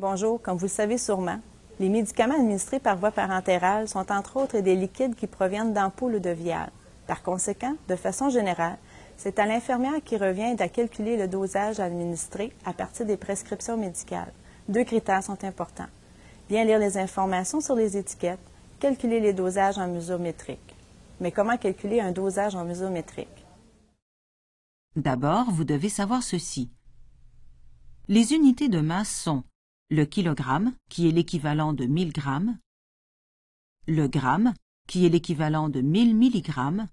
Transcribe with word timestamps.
Bonjour, 0.00 0.40
comme 0.40 0.56
vous 0.56 0.64
le 0.64 0.70
savez 0.70 0.96
sûrement, 0.96 1.40
les 1.78 1.90
médicaments 1.90 2.36
administrés 2.36 2.80
par 2.80 2.96
voie 2.96 3.10
parentérale 3.10 3.86
sont 3.86 4.10
entre 4.10 4.38
autres 4.38 4.60
des 4.60 4.74
liquides 4.74 5.14
qui 5.14 5.26
proviennent 5.26 5.74
d'ampoules 5.74 6.14
ou 6.14 6.18
de 6.20 6.30
viales. 6.30 6.70
Par 7.06 7.22
conséquent, 7.22 7.74
de 7.86 7.96
façon 7.96 8.30
générale, 8.30 8.78
c'est 9.18 9.38
à 9.38 9.44
l'infirmière 9.44 10.02
qui 10.02 10.16
revient 10.16 10.56
de 10.56 10.64
calculer 10.64 11.18
le 11.18 11.28
dosage 11.28 11.80
administré 11.80 12.50
à 12.64 12.72
partir 12.72 13.04
des 13.04 13.18
prescriptions 13.18 13.76
médicales. 13.76 14.32
Deux 14.70 14.84
critères 14.84 15.22
sont 15.22 15.44
importants. 15.44 15.90
Bien 16.48 16.64
lire 16.64 16.78
les 16.78 16.96
informations 16.96 17.60
sur 17.60 17.74
les 17.74 17.98
étiquettes, 17.98 18.40
calculer 18.78 19.20
les 19.20 19.34
dosages 19.34 19.76
en 19.76 19.86
mesure 19.86 20.18
métrique. 20.18 20.76
Mais 21.20 21.30
comment 21.30 21.58
calculer 21.58 22.00
un 22.00 22.12
dosage 22.12 22.54
en 22.54 22.64
mesure 22.64 22.88
métrique? 22.88 23.44
D'abord, 24.96 25.50
vous 25.50 25.64
devez 25.64 25.90
savoir 25.90 26.22
ceci. 26.22 26.70
Les 28.08 28.32
unités 28.32 28.70
de 28.70 28.80
masse 28.80 29.14
sont 29.14 29.44
le 29.90 30.04
kilogramme, 30.04 30.74
qui 30.88 31.08
est 31.08 31.12
l'équivalent 31.12 31.72
de 31.72 31.84
1000 31.84 32.12
grammes, 32.12 32.58
le 33.88 34.06
gramme, 34.06 34.54
qui 34.86 35.04
est 35.04 35.08
l'équivalent 35.08 35.68
de 35.68 35.80
1000 35.80 36.14
milligrammes, 36.14 36.88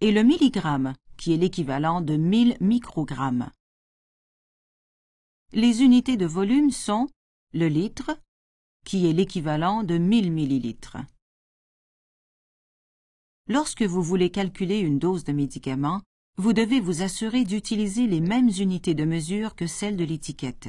et 0.00 0.12
le 0.12 0.22
milligramme, 0.22 0.94
qui 1.16 1.32
est 1.32 1.36
l'équivalent 1.36 2.00
de 2.00 2.16
1000 2.16 2.58
microgrammes. 2.60 3.50
Les 5.52 5.82
unités 5.82 6.16
de 6.16 6.26
volume 6.26 6.70
sont 6.70 7.08
le 7.52 7.66
litre, 7.66 8.16
qui 8.84 9.06
est 9.06 9.12
l'équivalent 9.12 9.82
de 9.82 9.98
1000 9.98 10.30
millilitres. 10.30 10.98
Lorsque 13.48 13.82
vous 13.82 14.02
voulez 14.02 14.30
calculer 14.30 14.78
une 14.78 15.00
dose 15.00 15.24
de 15.24 15.32
médicament, 15.32 16.02
vous 16.36 16.52
devez 16.52 16.80
vous 16.80 17.02
assurer 17.02 17.44
d'utiliser 17.44 18.06
les 18.06 18.20
mêmes 18.20 18.50
unités 18.60 18.94
de 18.94 19.04
mesure 19.04 19.56
que 19.56 19.66
celles 19.66 19.96
de 19.96 20.04
l'étiquette. 20.04 20.68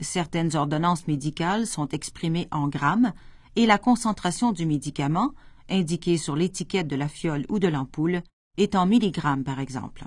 Certaines 0.00 0.56
ordonnances 0.56 1.06
médicales 1.06 1.66
sont 1.66 1.88
exprimées 1.88 2.48
en 2.50 2.68
grammes 2.68 3.12
et 3.56 3.66
la 3.66 3.78
concentration 3.78 4.52
du 4.52 4.66
médicament, 4.66 5.32
indiquée 5.68 6.16
sur 6.16 6.36
l'étiquette 6.36 6.88
de 6.88 6.96
la 6.96 7.08
fiole 7.08 7.44
ou 7.48 7.58
de 7.58 7.68
l'ampoule, 7.68 8.22
est 8.56 8.74
en 8.74 8.86
milligrammes 8.86 9.44
par 9.44 9.60
exemple. 9.60 10.06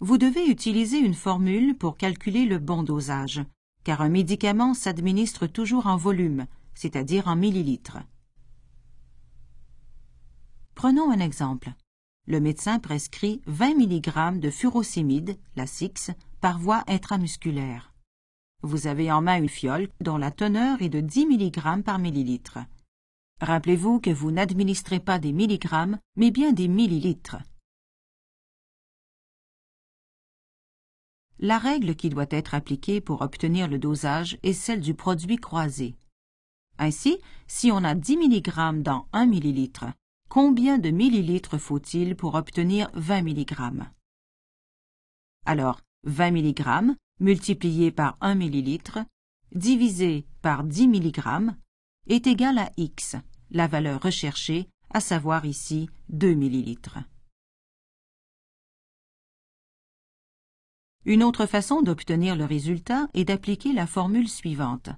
Vous 0.00 0.18
devez 0.18 0.46
utiliser 0.46 0.98
une 0.98 1.14
formule 1.14 1.76
pour 1.76 1.96
calculer 1.96 2.44
le 2.44 2.58
bon 2.58 2.82
dosage, 2.82 3.42
car 3.84 4.00
un 4.00 4.08
médicament 4.08 4.74
s'administre 4.74 5.46
toujours 5.46 5.86
en 5.86 5.96
volume, 5.96 6.46
c'est-à-dire 6.74 7.28
en 7.28 7.36
millilitres. 7.36 7.98
Prenons 10.74 11.10
un 11.10 11.20
exemple 11.20 11.72
le 12.26 12.40
médecin 12.40 12.80
prescrit 12.80 13.40
20 13.46 13.74
mg 13.76 14.40
de 14.40 14.50
furosémide, 14.50 15.38
la 15.54 15.66
SIX, 15.66 16.10
par 16.40 16.58
voie 16.58 16.82
intramusculaire. 16.88 17.92
Vous 18.66 18.88
avez 18.88 19.12
en 19.12 19.22
main 19.22 19.36
une 19.36 19.48
fiole 19.48 19.88
dont 20.00 20.16
la 20.16 20.32
teneur 20.32 20.82
est 20.82 20.88
de 20.88 20.98
10 21.00 21.26
mg 21.26 21.84
par 21.84 22.00
millilitre. 22.00 22.58
Rappelez-vous 23.40 24.00
que 24.00 24.10
vous 24.10 24.32
n'administrez 24.32 24.98
pas 24.98 25.20
des 25.20 25.32
milligrammes, 25.32 26.00
mais 26.16 26.32
bien 26.32 26.52
des 26.52 26.66
millilitres. 26.66 27.36
La 31.38 31.58
règle 31.58 31.94
qui 31.94 32.08
doit 32.08 32.26
être 32.30 32.54
appliquée 32.54 33.00
pour 33.00 33.22
obtenir 33.22 33.68
le 33.68 33.78
dosage 33.78 34.36
est 34.42 34.52
celle 34.52 34.80
du 34.80 34.94
produit 34.94 35.36
croisé. 35.36 35.94
Ainsi, 36.78 37.18
si 37.46 37.70
on 37.70 37.84
a 37.84 37.94
10 37.94 38.16
mg 38.16 38.82
dans 38.82 39.06
1 39.12 39.26
millilitre, 39.26 39.84
Combien 40.28 40.78
de 40.78 40.90
millilitres 40.90 41.56
faut-il 41.56 42.16
pour 42.16 42.34
obtenir 42.34 42.90
20 42.94 43.22
mg 43.22 43.54
Alors, 45.44 45.80
20 46.02 46.32
mg 46.32 46.96
multiplié 47.20 47.90
par 47.90 48.16
1 48.20 48.34
millilitre 48.34 48.98
divisé 49.54 50.26
par 50.42 50.64
10 50.64 50.88
mg 50.88 51.54
est 52.08 52.26
égal 52.26 52.58
à 52.58 52.70
X, 52.76 53.16
la 53.50 53.66
valeur 53.66 54.02
recherchée, 54.02 54.68
à 54.90 55.00
savoir 55.00 55.44
ici 55.44 55.88
2 56.10 56.34
millilitres. 56.34 56.98
Une 61.04 61.22
autre 61.22 61.46
façon 61.46 61.82
d'obtenir 61.82 62.34
le 62.34 62.44
résultat 62.44 63.08
est 63.14 63.24
d'appliquer 63.24 63.72
la 63.72 63.86
formule 63.86 64.28
suivante. 64.28 64.90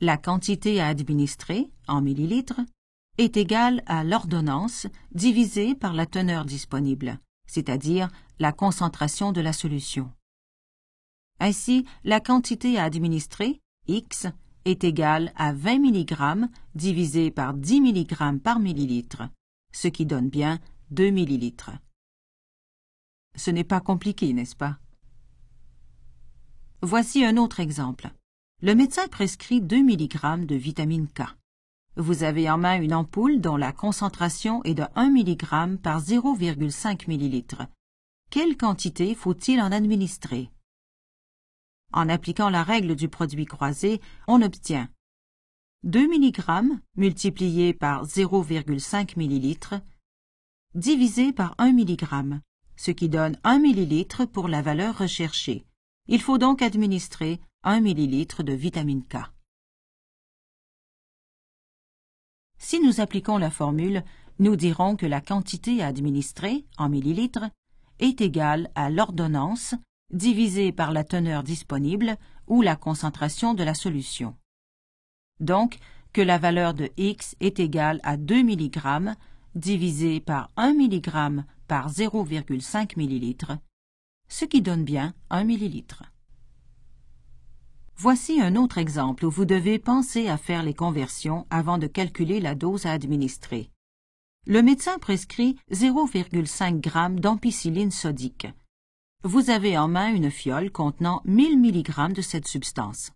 La 0.00 0.16
quantité 0.16 0.80
à 0.80 0.86
administrer, 0.86 1.70
en 1.88 2.00
millilitres, 2.00 2.60
est 3.18 3.36
égal 3.36 3.82
à 3.86 4.04
l'ordonnance 4.04 4.86
divisée 5.12 5.74
par 5.74 5.92
la 5.94 6.06
teneur 6.06 6.44
disponible, 6.44 7.18
c'est-à-dire 7.46 8.08
la 8.38 8.52
concentration 8.52 9.32
de 9.32 9.40
la 9.40 9.52
solution. 9.52 10.12
Ainsi, 11.40 11.84
la 12.04 12.20
quantité 12.20 12.78
à 12.78 12.84
administrer, 12.84 13.60
X, 13.88 14.26
est 14.64 14.84
égale 14.84 15.32
à 15.36 15.52
20 15.52 15.78
mg 15.78 16.48
divisé 16.74 17.30
par 17.30 17.54
10 17.54 17.80
mg 17.80 18.38
par 18.38 18.58
millilitre, 18.58 19.22
ce 19.72 19.88
qui 19.88 20.06
donne 20.06 20.28
bien 20.28 20.58
2 20.90 21.08
ml. 21.08 21.80
Ce 23.36 23.50
n'est 23.50 23.64
pas 23.64 23.80
compliqué, 23.80 24.32
n'est-ce 24.32 24.56
pas? 24.56 24.78
Voici 26.82 27.24
un 27.24 27.36
autre 27.36 27.60
exemple. 27.60 28.10
Le 28.62 28.74
médecin 28.74 29.08
prescrit 29.08 29.60
2 29.60 29.82
mg 29.82 30.46
de 30.46 30.54
vitamine 30.54 31.08
K. 31.08 31.22
Vous 31.96 32.22
avez 32.22 32.50
en 32.50 32.58
main 32.58 32.80
une 32.80 32.94
ampoule 32.94 33.40
dont 33.40 33.56
la 33.56 33.72
concentration 33.72 34.62
est 34.64 34.74
de 34.74 34.84
1 34.94 35.10
mg 35.10 35.78
par 35.78 36.00
0,5 36.00 37.08
ml. 37.08 37.68
Quelle 38.30 38.56
quantité 38.56 39.14
faut-il 39.14 39.60
en 39.60 39.72
administrer? 39.72 40.50
En 41.96 42.08
appliquant 42.08 42.50
la 42.50 42.64
règle 42.64 42.96
du 42.96 43.08
produit 43.08 43.46
croisé, 43.46 44.00
on 44.26 44.42
obtient 44.42 44.88
2 45.84 46.08
mg 46.08 46.42
multiplié 46.96 47.72
par 47.72 48.04
0,5 48.04 49.16
ml 49.16 49.80
divisé 50.74 51.32
par 51.32 51.54
1 51.58 51.72
mg, 51.72 52.40
ce 52.74 52.90
qui 52.90 53.08
donne 53.08 53.38
1 53.44 53.60
ml 53.60 54.26
pour 54.26 54.48
la 54.48 54.60
valeur 54.60 54.98
recherchée. 54.98 55.66
Il 56.08 56.20
faut 56.20 56.36
donc 56.36 56.62
administrer 56.62 57.40
1 57.62 57.80
ml 57.80 58.42
de 58.42 58.52
vitamine 58.52 59.04
K. 59.04 59.18
Si 62.58 62.80
nous 62.80 63.00
appliquons 63.00 63.38
la 63.38 63.52
formule, 63.52 64.02
nous 64.40 64.56
dirons 64.56 64.96
que 64.96 65.06
la 65.06 65.20
quantité 65.20 65.80
à 65.80 65.86
administrer, 65.86 66.64
en 66.76 66.88
millilitres, 66.88 67.44
est 68.00 68.20
égale 68.20 68.72
à 68.74 68.90
l'ordonnance 68.90 69.76
divisée 70.14 70.72
par 70.72 70.92
la 70.92 71.04
teneur 71.04 71.42
disponible 71.42 72.16
ou 72.46 72.62
la 72.62 72.76
concentration 72.76 73.52
de 73.52 73.62
la 73.62 73.74
solution. 73.74 74.36
Donc, 75.40 75.78
que 76.12 76.22
la 76.22 76.38
valeur 76.38 76.74
de 76.74 76.90
X 76.96 77.34
est 77.40 77.58
égale 77.58 78.00
à 78.04 78.16
2 78.16 78.42
mg 78.42 79.14
divisé 79.54 80.20
par 80.20 80.50
1 80.56 80.74
mg 80.74 81.42
par 81.66 81.90
0,5 81.90 82.96
ml, 82.96 83.58
ce 84.28 84.44
qui 84.44 84.62
donne 84.62 84.84
bien 84.84 85.14
1 85.30 85.44
ml. 85.44 85.82
Voici 87.96 88.40
un 88.40 88.56
autre 88.56 88.78
exemple 88.78 89.24
où 89.24 89.30
vous 89.30 89.44
devez 89.44 89.78
penser 89.78 90.28
à 90.28 90.36
faire 90.36 90.62
les 90.62 90.74
conversions 90.74 91.46
avant 91.50 91.78
de 91.78 91.86
calculer 91.86 92.40
la 92.40 92.54
dose 92.54 92.86
à 92.86 92.92
administrer. 92.92 93.70
Le 94.46 94.62
médecin 94.62 94.98
prescrit 94.98 95.56
0,5 95.70 96.82
g 96.82 97.20
d'ampicilline 97.20 97.92
sodique. 97.92 98.48
Vous 99.26 99.48
avez 99.48 99.78
en 99.78 99.88
main 99.88 100.14
une 100.14 100.30
fiole 100.30 100.70
contenant 100.70 101.22
1000 101.24 101.58
mg 101.58 102.12
de 102.12 102.20
cette 102.20 102.46
substance. 102.46 103.10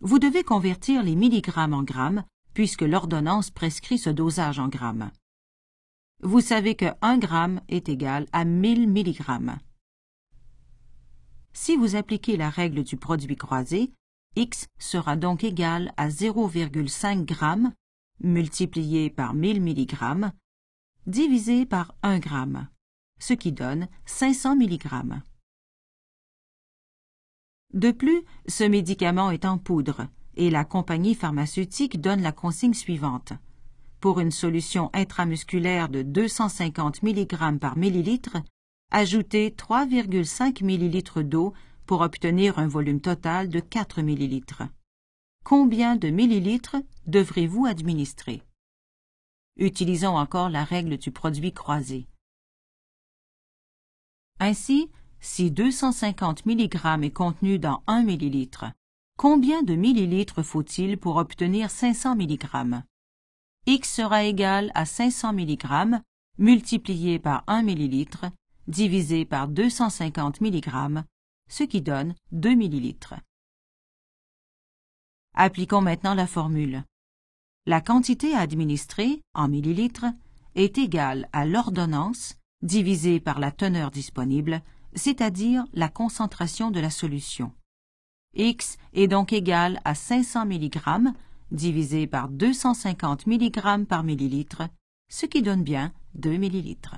Vous 0.00 0.18
devez 0.18 0.42
convertir 0.42 1.02
les 1.02 1.14
milligrammes 1.14 1.74
en 1.74 1.82
grammes 1.82 2.24
puisque 2.54 2.80
l'ordonnance 2.80 3.50
prescrit 3.50 3.98
ce 3.98 4.08
dosage 4.08 4.58
en 4.58 4.68
grammes. 4.68 5.10
Vous 6.22 6.40
savez 6.40 6.76
que 6.76 6.86
1 7.02 7.18
gramme 7.18 7.60
est 7.68 7.90
égal 7.90 8.26
à 8.32 8.46
1000 8.46 8.88
mg. 8.88 9.58
Si 11.52 11.76
vous 11.76 11.94
appliquez 11.94 12.38
la 12.38 12.48
règle 12.48 12.82
du 12.82 12.96
produit 12.96 13.36
croisé, 13.36 13.92
X 14.34 14.66
sera 14.78 15.16
donc 15.16 15.44
égal 15.44 15.92
à 15.98 16.08
0,5 16.08 17.28
g 17.28 17.68
multiplié 18.20 19.10
par 19.10 19.34
1000 19.34 19.60
mg 19.60 20.30
divisé 21.06 21.66
par 21.66 21.94
1 22.02 22.22
g, 22.22 22.30
ce 23.18 23.32
qui 23.34 23.52
donne 23.52 23.88
500 24.06 24.56
mg. 24.56 24.88
De 27.74 27.90
plus, 27.90 28.22
ce 28.46 28.64
médicament 28.64 29.30
est 29.30 29.44
en 29.44 29.58
poudre 29.58 30.08
et 30.36 30.50
la 30.50 30.64
compagnie 30.64 31.14
pharmaceutique 31.14 32.00
donne 32.00 32.22
la 32.22 32.32
consigne 32.32 32.74
suivante. 32.74 33.32
Pour 34.00 34.20
une 34.20 34.30
solution 34.30 34.90
intramusculaire 34.92 35.88
de 35.88 36.02
250 36.02 37.02
mg 37.02 37.58
par 37.58 37.76
millilitre, 37.76 38.38
Ajoutez 38.90 39.50
3,5 39.50 40.64
ml 40.64 41.22
d'eau 41.28 41.52
pour 41.84 42.00
obtenir 42.00 42.58
un 42.58 42.66
volume 42.66 43.02
total 43.02 43.50
de 43.50 43.60
4 43.60 44.00
ml. 44.00 44.40
Combien 45.44 45.96
de 45.96 46.08
millilitres 46.08 46.76
devrez-vous 47.06 47.66
administrer? 47.66 48.42
Utilisons 49.58 50.16
encore 50.16 50.48
la 50.48 50.64
règle 50.64 50.96
du 50.96 51.10
produit 51.10 51.52
croisé. 51.52 52.06
Ainsi, 54.40 54.90
si 55.20 55.50
250 55.50 56.46
mg 56.46 57.04
est 57.04 57.10
contenu 57.10 57.58
dans 57.58 57.82
1 57.86 58.04
ml, 58.04 58.72
combien 59.16 59.62
de 59.62 59.74
millilitres 59.74 60.44
faut-il 60.44 60.96
pour 60.96 61.16
obtenir 61.16 61.70
500 61.70 62.14
mg 62.14 62.82
X 63.66 63.94
sera 63.94 64.24
égal 64.24 64.70
à 64.74 64.86
500 64.86 65.32
mg 65.32 66.00
multiplié 66.38 67.18
par 67.18 67.42
1 67.48 67.62
ml 67.64 68.30
divisé 68.68 69.24
par 69.24 69.48
250 69.48 70.40
mg, 70.40 71.02
ce 71.48 71.64
qui 71.64 71.82
donne 71.82 72.14
2 72.32 72.50
ml. 72.50 73.20
Appliquons 75.34 75.80
maintenant 75.80 76.14
la 76.14 76.26
formule. 76.26 76.84
La 77.66 77.80
quantité 77.80 78.34
administrée, 78.34 79.20
en 79.34 79.48
millilitres, 79.48 80.06
est 80.54 80.78
égale 80.78 81.28
à 81.32 81.44
l'ordonnance 81.44 82.37
divisée 82.62 83.20
par 83.20 83.38
la 83.38 83.50
teneur 83.50 83.90
disponible, 83.90 84.62
c'est-à-dire 84.94 85.64
la 85.72 85.88
concentration 85.88 86.70
de 86.70 86.80
la 86.80 86.90
solution. 86.90 87.52
X 88.34 88.78
est 88.92 89.08
donc 89.08 89.32
égal 89.32 89.80
à 89.84 89.94
500 89.94 90.46
mg 90.46 91.12
divisé 91.50 92.06
par 92.06 92.28
250 92.28 93.26
mg 93.26 93.84
par 93.86 94.04
millilitre, 94.04 94.62
ce 95.08 95.26
qui 95.26 95.42
donne 95.42 95.62
bien 95.62 95.92
2 96.14 96.36
millilitres. 96.36 96.96